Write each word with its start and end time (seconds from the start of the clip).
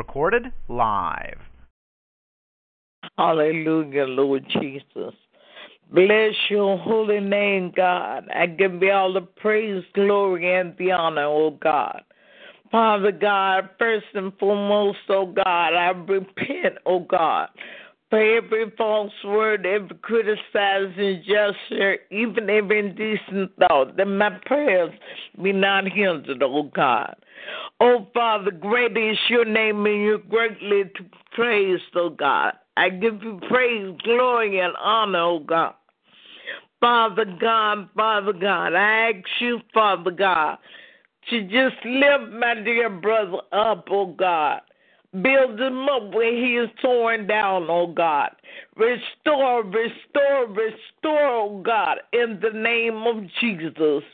Recorded 0.00 0.46
live. 0.70 1.36
Hallelujah, 3.18 4.06
Lord 4.06 4.46
Jesus. 4.48 5.14
Bless 5.92 6.32
your 6.48 6.78
holy 6.78 7.20
name, 7.20 7.70
God. 7.76 8.26
I 8.34 8.46
give 8.46 8.82
you 8.82 8.92
all 8.92 9.12
the 9.12 9.20
praise, 9.20 9.84
glory, 9.92 10.58
and 10.58 10.74
the 10.78 10.92
honor, 10.92 11.26
oh 11.26 11.50
God. 11.50 12.00
Father 12.70 13.12
God, 13.12 13.68
first 13.78 14.06
and 14.14 14.32
foremost, 14.38 15.00
oh 15.10 15.26
God, 15.26 15.74
I 15.74 15.90
repent, 15.90 16.76
oh 16.86 17.00
God, 17.00 17.50
for 18.10 18.18
every 18.20 18.70
false 18.76 19.12
word, 19.24 19.64
every 19.64 19.96
criticizing 20.02 21.22
gesture, 21.24 21.98
even 22.10 22.50
every 22.50 22.80
indecent 22.80 23.52
thought, 23.56 23.96
that 23.96 24.06
my 24.06 24.30
prayers 24.46 24.92
be 25.40 25.52
not 25.52 25.84
hindered, 25.88 26.42
oh 26.42 26.64
God. 26.74 27.14
Oh 27.80 28.08
Father, 28.12 28.50
great 28.50 28.96
is 28.96 29.16
your 29.28 29.44
name 29.44 29.86
and 29.86 30.02
you're 30.02 30.18
greatly 30.18 30.84
to 30.96 31.04
praise, 31.32 31.80
oh 31.94 32.10
God. 32.10 32.54
I 32.76 32.88
give 32.88 33.22
you 33.22 33.40
praise, 33.48 33.96
glory, 34.02 34.58
and 34.58 34.74
honor, 34.76 35.20
oh 35.20 35.38
God. 35.38 35.74
Father 36.80 37.26
God, 37.40 37.90
Father 37.94 38.32
God, 38.32 38.74
I 38.74 39.12
ask 39.12 39.28
you, 39.40 39.60
Father 39.72 40.10
God, 40.10 40.58
to 41.28 41.42
just 41.42 41.76
lift 41.84 42.32
my 42.32 42.54
dear 42.64 42.90
brother 42.90 43.38
up, 43.52 43.86
oh 43.90 44.14
God. 44.18 44.62
Build 45.12 45.60
him 45.60 45.88
up 45.88 46.14
where 46.14 46.32
he 46.32 46.56
is 46.56 46.70
torn 46.80 47.26
down, 47.26 47.66
oh 47.68 47.88
God. 47.88 48.30
Restore, 48.76 49.64
restore, 49.64 50.46
restore, 50.46 51.26
oh 51.26 51.62
God, 51.64 51.98
in 52.12 52.38
the 52.40 52.56
name 52.56 53.02
of 53.06 53.24
Jesus. 53.40 54.04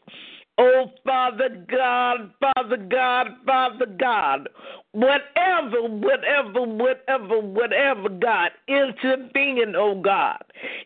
Oh, 0.59 0.91
Father 1.05 1.51
God, 1.71 2.31
Father 2.41 2.79
God, 2.79 3.27
Father 3.45 3.85
God, 3.85 4.49
whatever, 4.93 5.83
whatever, 5.83 6.63
whatever, 6.63 7.41
whatever, 7.41 8.09
God, 8.09 8.53
intervene, 8.67 9.75
oh 9.77 10.01
God. 10.01 10.43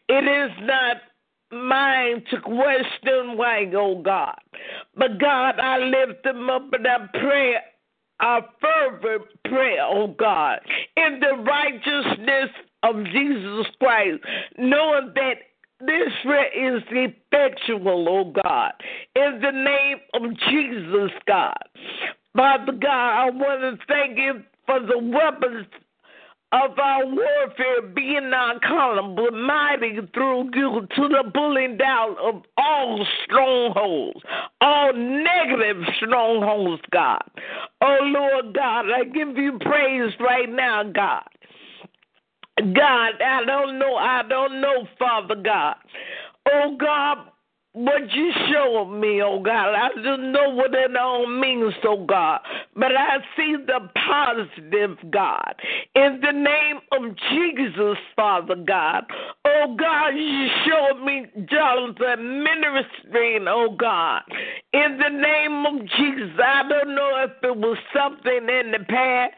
It 0.09 0.25
is 0.25 0.51
not 0.67 0.97
mine 1.53 2.25
to 2.31 2.41
question 2.41 3.37
why, 3.37 3.71
oh 3.77 4.03
God. 4.03 4.41
But 4.97 5.21
God, 5.21 5.61
I 5.61 5.79
lift 5.79 6.25
them 6.25 6.51
up 6.51 6.73
and 6.73 6.89
I 6.89 7.07
pray 7.13 7.55
a 8.21 8.41
fervent 8.61 9.23
prayer, 9.45 9.85
oh 9.85 10.09
God, 10.09 10.61
in 10.97 11.21
the 11.21 11.43
righteousness 11.43 12.51
of 12.83 13.05
Jesus 13.07 13.67
Christ, 13.79 14.19
knowing 14.59 15.13
that 15.15 15.35
this 15.81 16.13
prayer 16.23 16.77
is 16.77 16.83
effectual, 16.91 18.07
oh 18.09 18.33
God, 18.43 18.73
in 19.17 19.41
the 19.41 19.51
name 19.51 19.99
of 20.15 20.37
Jesus, 20.51 21.11
God. 21.27 21.57
Father 22.37 22.73
God, 22.73 23.27
I 23.27 23.31
want 23.31 23.79
to 23.79 23.87
thank 23.87 24.19
you 24.19 24.43
for 24.67 24.81
the 24.81 24.99
weapons 24.99 25.67
of 26.53 26.77
our 26.79 27.07
warfare 27.07 27.83
being 27.95 28.31
not 28.31 28.61
column, 28.63 29.15
but 29.15 29.33
mighty 29.33 29.99
through 30.13 30.51
you 30.55 30.87
to 30.97 31.09
the 31.09 31.31
pulling 31.33 31.77
down 31.77 32.17
of 32.21 32.43
all 32.57 33.07
strongholds, 33.25 34.21
all 34.61 34.93
negative 34.93 35.83
strongholds, 35.97 36.83
God. 36.91 37.23
Oh 37.81 37.99
Lord 38.03 38.55
God, 38.55 38.87
I 38.91 39.05
give 39.05 39.37
you 39.37 39.59
praise 39.61 40.13
right 40.19 40.49
now, 40.51 40.83
God. 40.83 41.23
God, 42.59 43.23
I 43.25 43.45
don't 43.47 43.79
know, 43.79 43.95
I 43.95 44.23
don't 44.29 44.61
know, 44.61 44.89
Father 44.99 45.37
God. 45.37 45.77
Oh 46.53 46.77
God, 46.79 47.19
what 47.73 48.11
you 48.13 48.33
show 48.51 48.85
me, 48.85 49.23
oh 49.23 49.41
God. 49.41 49.75
I 49.75 49.89
don't 50.03 50.33
know 50.33 50.51
what 50.51 50.75
it 50.75 50.97
all 50.97 51.27
means, 51.27 51.75
oh 51.85 52.05
God. 52.05 52.41
But 52.75 52.93
I 52.97 53.19
see 53.37 53.57
the 53.65 53.89
positive, 53.95 54.99
God. 55.11 55.55
In 55.95 56.21
the 56.21 56.33
name 56.33 56.81
of 56.93 57.17
Jesus, 57.31 57.97
Father 58.17 58.57
God. 58.57 59.05
Oh 59.45 59.77
God, 59.79 60.09
you 60.09 60.49
showed 60.67 61.05
me 61.05 61.27
Johnathan 61.47 62.43
ministering, 62.43 63.47
oh 63.49 63.77
God. 63.79 64.23
In 64.73 64.99
the 64.99 65.09
name 65.09 65.67
of 65.67 65.87
Jesus, 65.97 66.31
I 66.43 66.69
don't 66.69 66.95
know 66.95 67.25
if 67.25 67.33
it 67.43 67.57
was 67.57 67.79
something 67.95 68.49
in 68.49 68.73
the 68.73 68.85
past, 68.89 69.35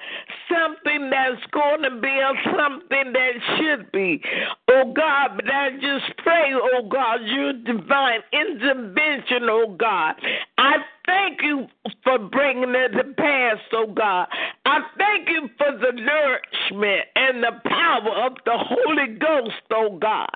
something 0.52 1.10
that's 1.10 1.42
going 1.52 1.82
to 1.82 2.00
be, 2.00 2.20
something 2.44 3.12
that 3.12 3.32
should 3.56 3.92
be. 3.92 4.22
Oh 4.70 4.92
God, 4.92 5.36
but 5.36 5.50
I 5.50 5.70
just 5.72 6.16
pray, 6.18 6.52
oh 6.54 6.86
God, 6.88 7.20
your 7.24 7.52
divine 7.52 8.20
intervention, 8.32 9.48
oh 9.48 9.76
God. 9.78 10.14
I 10.58 10.76
thank 11.06 11.42
you 11.42 11.66
for 12.04 12.18
bringing 12.18 12.74
it 12.74 12.90
to 12.90 13.04
pass, 13.14 13.56
oh 13.72 13.92
God. 13.92 14.28
I 14.64 14.80
thank 14.98 15.28
you 15.28 15.48
for 15.58 15.72
the 15.76 15.92
nourishment 15.92 17.06
and 17.16 17.42
the 17.42 17.60
power 17.68 18.26
of 18.26 18.34
the 18.44 18.56
Holy 18.56 19.18
Ghost, 19.18 19.62
oh 19.72 19.98
God. 19.98 20.30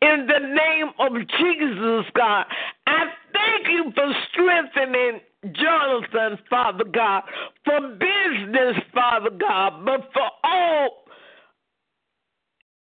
In 0.00 0.26
the 0.26 0.38
name 0.38 0.90
of 0.98 1.12
Jesus, 1.38 2.10
God, 2.14 2.44
I 2.86 3.04
thank 3.32 3.68
you 3.68 3.92
for 3.94 4.12
strengthening 4.30 5.20
Johnathan, 5.46 6.38
Father 6.48 6.84
God, 6.84 7.24
for 7.64 7.80
business, 7.80 8.76
Father 8.94 9.30
God, 9.30 9.84
but 9.84 10.10
for 10.12 10.28
all 10.44 11.02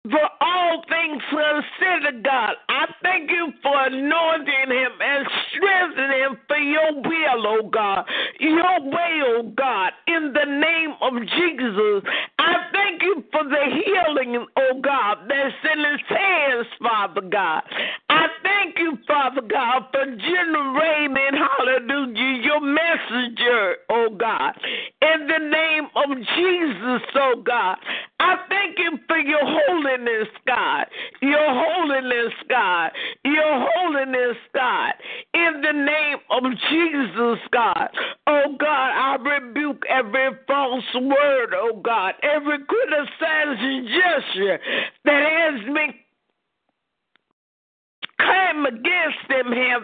for 0.09 0.29
all 0.39 0.83
things 0.87 1.21
considered, 1.29 2.23
God. 2.23 2.53
I 2.69 2.85
thank 3.03 3.29
you 3.29 3.51
for 3.61 3.75
anointing 3.87 4.71
him 4.71 4.91
and 5.01 5.27
strengthening 5.51 6.19
him 6.19 6.37
for 6.47 6.57
your 6.57 6.93
will, 6.95 7.47
oh 7.47 7.69
God. 7.69 8.05
Your 8.39 8.81
way, 8.83 9.21
oh 9.25 9.51
God. 9.57 9.91
In 10.07 10.33
the 10.33 10.45
name 10.45 10.93
of 11.01 11.13
Jesus, 11.27 12.09
I 12.39 12.53
thank 12.71 13.01
you 13.01 13.23
for 13.31 13.43
the 13.43 13.63
healing, 13.83 14.45
oh 14.55 14.81
God, 14.81 15.17
that's 15.27 15.55
in 15.73 15.79
his 15.79 16.01
hands, 16.07 16.67
Father 16.81 17.21
God. 17.21 17.63
I 18.09 18.27
thank 18.43 18.77
you, 18.79 18.97
Father 19.07 19.41
God, 19.41 19.87
for 19.91 20.05
generating, 20.05 21.35
hallelujah, 21.35 22.43
your 22.43 22.61
messenger, 22.61 23.75
oh 23.89 24.15
God. 24.17 24.53
In 25.01 25.27
the 25.27 25.39
name 25.39 25.66
of 26.11 26.17
Jesus, 26.17 27.01
oh 27.15 27.41
God. 27.45 27.77
I 28.19 28.35
thank 28.49 28.77
you 28.79 28.97
for 29.07 29.17
your 29.17 29.41
holiness, 29.43 30.27
God. 30.45 30.85
Your 31.21 31.47
holiness, 31.47 32.33
God. 32.49 32.91
Your 33.23 33.67
holiness, 33.73 34.37
God. 34.53 34.93
In 35.33 35.61
the 35.61 35.73
name 35.73 36.17
of 36.31 36.43
Jesus, 36.69 37.39
God. 37.51 37.89
Oh, 38.25 38.55
God, 38.59 38.67
I 38.67 39.17
rebuke 39.17 39.83
every 39.89 40.29
false 40.47 40.83
word, 40.95 41.53
oh, 41.55 41.81
God. 41.83 42.15
Every 42.23 42.57
criticizing 42.65 43.87
gesture 43.87 44.59
that 45.05 45.23
has 45.23 45.63
been 45.65 45.93
came 48.19 48.65
against 48.65 49.29
him 49.29 49.51
have 49.51 49.83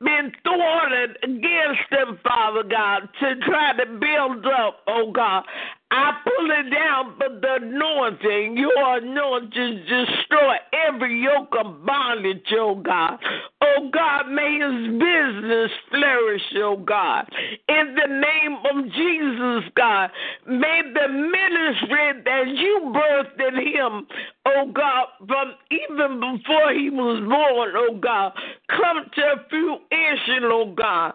been 0.00 0.32
thwarted 0.42 1.16
against 1.22 1.90
him, 1.90 2.18
Father 2.24 2.62
God, 2.62 3.08
to 3.20 3.36
try 3.46 3.72
to 3.76 3.86
build 3.86 4.46
up, 4.46 4.78
oh 4.86 5.12
God, 5.12 5.44
I 5.92 6.12
pull 6.22 6.50
it 6.52 6.70
down, 6.72 7.14
but 7.18 7.40
the 7.40 7.66
anointing, 7.66 8.56
your 8.56 8.98
anointing, 8.98 9.80
destroy 9.88 10.54
every 10.88 11.20
yoke 11.20 11.52
of 11.58 11.84
bondage, 11.84 12.46
oh 12.52 12.76
God. 12.76 13.18
Oh 13.60 13.90
God, 13.92 14.30
may 14.30 14.60
his 14.60 14.92
business 15.00 15.70
flourish, 15.90 16.42
oh 16.58 16.76
God. 16.76 17.28
In 17.68 17.96
the 17.96 18.06
name 18.06 18.58
of 18.70 18.92
Jesus, 18.92 19.72
God, 19.74 20.10
may 20.46 20.82
the 20.94 21.08
ministry 21.08 22.22
that 22.24 22.44
you 22.46 22.92
birthed 22.94 23.48
in 23.48 23.56
him, 23.56 24.06
oh 24.46 24.70
God, 24.72 25.06
from 25.26 25.54
even 25.92 26.20
before 26.20 26.72
he 26.72 26.90
was 26.90 27.20
born, 27.28 27.72
oh 27.76 27.98
God, 28.00 28.32
come 28.68 29.04
to 29.14 29.44
fruition, 29.48 30.44
oh 30.44 30.74
God. 30.76 31.12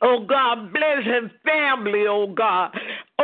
Oh 0.00 0.24
God, 0.24 0.72
bless 0.72 1.04
his 1.04 1.30
family, 1.44 2.04
oh 2.08 2.28
God. 2.28 2.70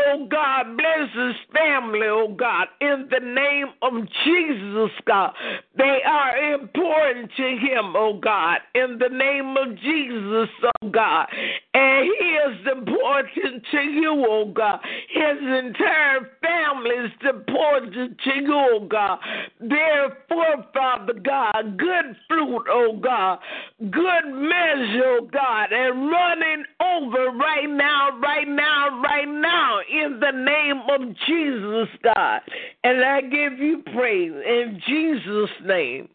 Oh 0.09 0.27
God. 0.31 0.77
Bless 0.77 1.11
his 1.15 1.35
family, 1.53 2.07
oh 2.09 2.35
God. 2.37 2.69
In 2.81 3.09
the 3.11 3.21
name 3.21 3.69
of 3.83 3.93
Jesus, 4.25 4.91
God. 5.07 5.33
They 5.77 5.99
are 6.07 6.55
important 6.55 7.31
to 7.37 7.43
him, 7.43 7.95
oh 7.97 8.19
God. 8.23 8.59
In 8.75 8.99
the 8.99 9.09
name 9.09 9.57
of 9.57 9.77
Jesus, 9.79 10.49
oh 10.63 10.89
God. 10.91 11.27
And 11.75 12.09
he 12.19 12.27
is 12.27 12.77
important 12.77 13.63
to 13.71 13.81
you, 13.81 14.25
oh 14.29 14.53
God. 14.55 14.81
His 15.09 15.39
entire 15.41 16.31
family 16.41 16.97
is 16.97 17.13
important 17.29 18.19
to 18.19 18.31
you, 18.35 18.55
oh 18.55 18.87
God. 18.89 19.19
Therefore, 19.61 20.65
Father 20.73 21.15
God, 21.15 21.79
good 21.79 22.17
fruit, 22.29 22.65
oh 22.71 22.99
God. 23.03 23.39
Good 23.81 24.27
measure, 24.27 25.19
oh 25.21 25.29
God. 25.33 25.73
And 25.73 26.11
running 26.11 26.65
over 26.81 27.37
right 27.37 27.69
now, 27.69 28.19
right 28.21 28.49
now, 28.49 29.03
right 29.03 29.29
now, 29.29 29.81
in 30.03 30.21
the 30.21 30.33
name 30.33 30.83
of 30.91 31.17
Jesus, 31.27 31.89
God. 32.03 32.41
And 32.83 33.05
I 33.05 33.21
give 33.21 33.59
you 33.59 33.83
praise 33.95 34.33
in 34.33 34.81
Jesus' 34.87 35.51
name. 35.65 36.09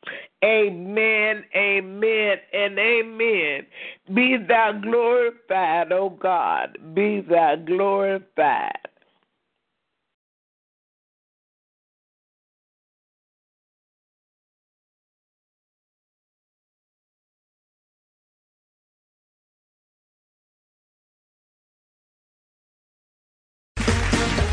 Amen, 0.43 1.43
amen, 1.55 2.37
and 2.53 2.79
amen. 2.79 3.65
Be 4.13 4.37
thou 4.47 4.79
glorified, 4.81 5.91
O 5.91 6.09
God. 6.09 6.77
Be 6.93 7.21
thou 7.21 7.55
glorified. 7.55 8.88